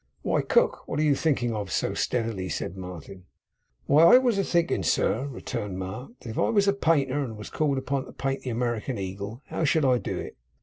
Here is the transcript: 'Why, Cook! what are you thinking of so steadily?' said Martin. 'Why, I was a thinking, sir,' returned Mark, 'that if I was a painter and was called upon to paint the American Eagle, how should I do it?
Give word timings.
'Why, 0.23 0.41
Cook! 0.41 0.87
what 0.87 0.99
are 0.99 1.03
you 1.03 1.13
thinking 1.13 1.53
of 1.53 1.71
so 1.71 1.93
steadily?' 1.93 2.49
said 2.49 2.75
Martin. 2.75 3.25
'Why, 3.85 4.15
I 4.15 4.17
was 4.17 4.39
a 4.39 4.43
thinking, 4.43 4.81
sir,' 4.81 5.27
returned 5.27 5.77
Mark, 5.77 6.13
'that 6.21 6.29
if 6.31 6.39
I 6.39 6.49
was 6.49 6.67
a 6.67 6.73
painter 6.73 7.23
and 7.23 7.37
was 7.37 7.51
called 7.51 7.77
upon 7.77 8.05
to 8.05 8.11
paint 8.13 8.41
the 8.41 8.49
American 8.49 8.97
Eagle, 8.97 9.43
how 9.49 9.63
should 9.63 9.85
I 9.85 9.99
do 9.99 10.17
it? 10.17 10.37